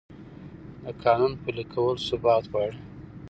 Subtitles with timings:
[0.83, 2.79] د قانون پلي کول ثبات غواړي